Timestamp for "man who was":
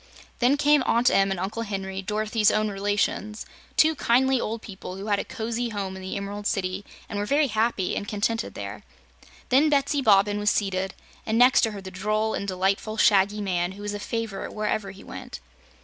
13.41-13.93